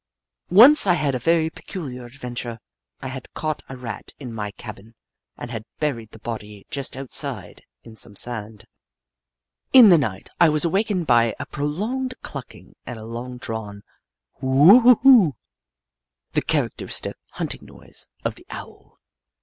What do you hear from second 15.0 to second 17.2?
oo, the characteristic